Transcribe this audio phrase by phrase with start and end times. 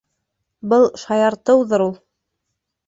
[0.71, 1.97] Был шаяртыуҙыр ул?